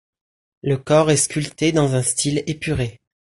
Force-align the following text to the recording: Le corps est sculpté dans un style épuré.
Le 0.63 0.77
corps 0.77 1.11
est 1.11 1.15
sculpté 1.15 1.71
dans 1.73 1.93
un 1.93 2.01
style 2.01 2.43
épuré. 2.47 2.99